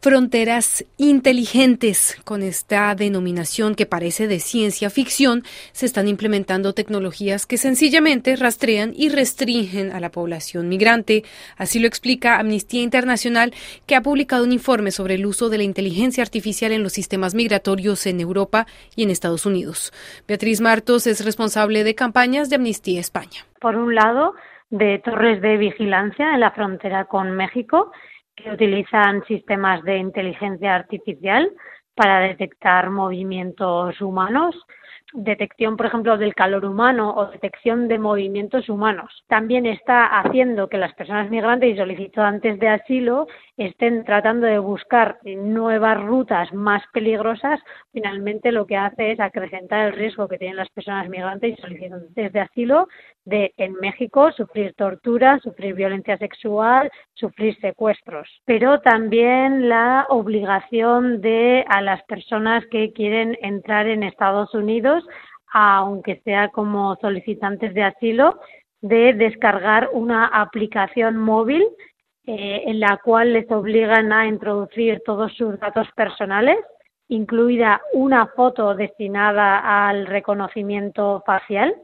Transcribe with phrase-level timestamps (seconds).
[0.00, 2.22] Fronteras inteligentes.
[2.24, 8.92] Con esta denominación que parece de ciencia ficción, se están implementando tecnologías que sencillamente rastrean
[8.94, 11.24] y restringen a la población migrante.
[11.56, 13.52] Así lo explica Amnistía Internacional,
[13.86, 17.34] que ha publicado un informe sobre el uso de la inteligencia artificial en los sistemas
[17.34, 19.92] migratorios en Europa y en Estados Unidos.
[20.28, 23.46] Beatriz Martos es responsable de campañas de Amnistía España.
[23.60, 24.34] Por un lado,
[24.70, 27.90] de torres de vigilancia en la frontera con México
[28.42, 31.50] que utilizan sistemas de inteligencia artificial
[31.94, 34.54] para detectar movimientos humanos
[35.12, 39.24] detección, por ejemplo, del calor humano o detección de movimientos humanos.
[39.26, 43.26] También está haciendo que las personas migrantes y solicitantes de asilo
[43.56, 47.60] estén tratando de buscar nuevas rutas más peligrosas.
[47.92, 52.32] Finalmente, lo que hace es acrecentar el riesgo que tienen las personas migrantes y solicitantes
[52.32, 52.88] de asilo
[53.24, 58.26] de en México sufrir tortura, sufrir violencia sexual, sufrir secuestros.
[58.46, 64.97] Pero también la obligación de a las personas que quieren entrar en Estados Unidos
[65.52, 68.40] aunque sea como solicitantes de asilo,
[68.80, 71.66] de descargar una aplicación móvil
[72.26, 76.58] eh, en la cual les obligan a introducir todos sus datos personales,
[77.08, 81.74] incluida una foto destinada al reconocimiento facial.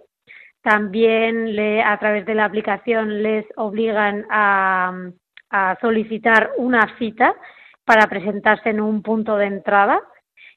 [0.62, 4.92] También le, a través de la aplicación les obligan a
[5.80, 7.34] solicitar una cita
[7.84, 10.02] para presentarse en un punto de entrada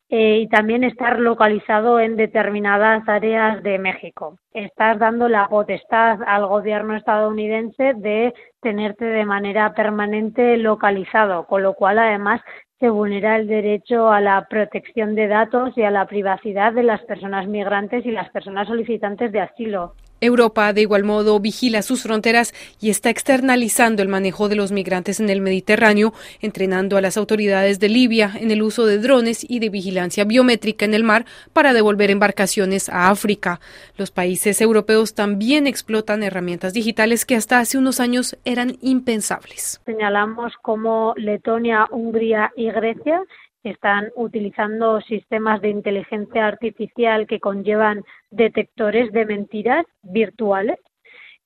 [0.09, 4.37] eh, y también estar localizado en determinadas áreas de México.
[4.53, 11.73] Estás dando la potestad al gobierno estadounidense de tenerte de manera permanente localizado, con lo
[11.73, 12.41] cual además
[12.79, 17.01] se vulnera el derecho a la protección de datos y a la privacidad de las
[17.01, 19.93] personas migrantes y las personas solicitantes de asilo.
[20.21, 25.19] Europa, de igual modo, vigila sus fronteras y está externalizando el manejo de los migrantes
[25.19, 29.59] en el Mediterráneo, entrenando a las autoridades de Libia en el uso de drones y
[29.59, 33.59] de vigilancia biométrica en el mar para devolver embarcaciones a África.
[33.97, 39.81] Los países europeos también explotan herramientas digitales que hasta hace unos años eran impensables.
[39.85, 43.21] Señalamos como Letonia, Hungría y Grecia
[43.69, 50.79] están utilizando sistemas de inteligencia artificial que conllevan detectores de mentiras virtuales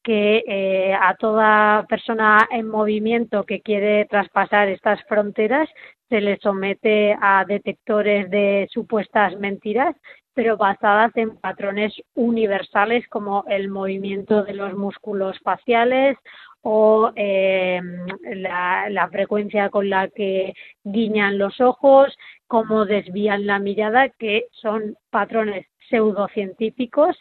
[0.03, 5.69] que eh, a toda persona en movimiento que quiere traspasar estas fronteras
[6.09, 9.95] se le somete a detectores de supuestas mentiras,
[10.33, 16.17] pero basadas en patrones universales como el movimiento de los músculos faciales
[16.61, 17.81] o eh,
[18.35, 22.15] la, frecuencia con la que guiñan los ojos,
[22.47, 27.17] cómo desvían la mirada, que son patrones pseudocientíficos.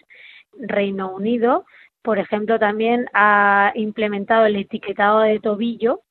[0.58, 1.64] Reino Unido,
[2.02, 6.02] por ejemplo, también ha implementado el etiquetado de tobillo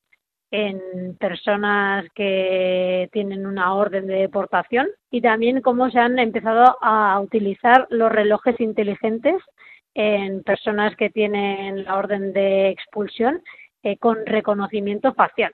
[0.52, 7.20] en personas que tienen una orden de deportación y también cómo se han empezado a
[7.20, 9.36] utilizar los relojes inteligentes
[9.94, 13.42] en personas que tienen la orden de expulsión
[13.84, 15.54] eh, con reconocimiento facial.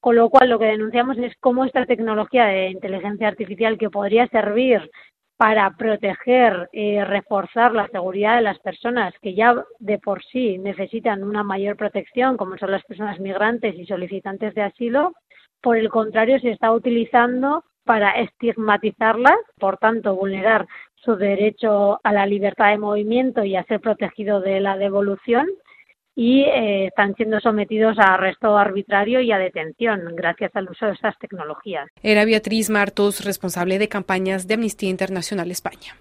[0.00, 4.26] Con lo cual, lo que denunciamos es cómo esta tecnología de inteligencia artificial que podría
[4.28, 4.90] servir
[5.36, 11.22] para proteger y reforzar la seguridad de las personas que ya de por sí necesitan
[11.22, 15.12] una mayor protección, como son las personas migrantes y solicitantes de asilo,
[15.60, 20.66] por el contrario, se está utilizando para estigmatizarlas, por tanto, vulnerar
[20.96, 25.46] su derecho a la libertad de movimiento y a ser protegido de la devolución
[26.16, 30.92] y eh, están siendo sometidos a arresto arbitrario y a detención gracias al uso de
[30.92, 31.88] estas tecnologías.
[32.02, 35.94] Era Beatriz Martos, responsable de campañas de Amnistía Internacional España.